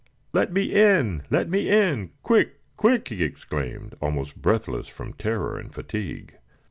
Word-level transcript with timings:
"Let 0.33 0.51
me 0.51 0.73
in! 0.73 1.21
let 1.29 1.47
me 1.47 1.69
in! 1.69 2.09
Quick! 2.23 2.59
quick!" 2.75 3.09
he 3.09 3.23
exclaimed, 3.23 3.93
almost 4.01 4.41
breathless 4.41 4.87
from 4.87 5.13
terror 5.13 5.59
and 5.59 5.71
fatigue. 5.71 6.39